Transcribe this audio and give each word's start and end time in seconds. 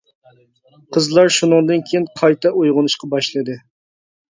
قىزلار 0.97 1.29
شۇنىڭدىن 1.37 1.85
كىيىن 1.93 2.11
قايتا 2.19 2.57
ئويغىنىشقا 2.59 3.15
باشلىدى. 3.17 3.65